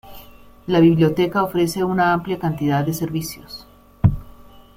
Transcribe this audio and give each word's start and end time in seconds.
La 0.65 0.79
biblioteca 0.79 1.43
ofrece 1.43 1.83
una 1.83 2.11
amplia 2.11 2.39
cantidad 2.39 2.83
de 2.83 2.91
servicios. 2.91 3.67